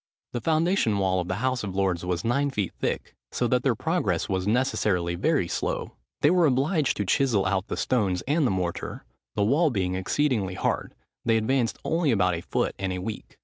The 0.31 0.41
foundation 0.41 0.97
wall 0.97 1.19
of 1.19 1.27
the 1.27 1.35
House 1.45 1.63
of 1.63 1.75
Lords 1.75 2.03
was 2.03 2.25
nine 2.25 2.49
feet 2.49 2.73
thick, 2.79 3.13
so 3.31 3.45
that 3.47 3.61
their 3.61 3.75
progress 3.75 4.27
was 4.27 4.47
necessarily 4.47 5.13
very 5.13 5.47
slow. 5.47 5.91
They 6.21 6.31
were 6.31 6.47
obliged 6.47 6.97
to 6.97 7.05
chisel 7.05 7.45
out 7.45 7.67
the 7.67 7.77
stones 7.77 8.23
and 8.23 8.47
the 8.47 8.49
mortar; 8.49 9.05
the 9.35 9.43
wall 9.43 9.69
being 9.69 9.93
exceedingly 9.93 10.55
hard, 10.55 10.95
they 11.23 11.37
advanced 11.37 11.77
only 11.85 12.09
about 12.09 12.33
a 12.33 12.41
foot 12.41 12.73
in 12.79 12.91
a 12.91 12.97
week. 12.97 13.37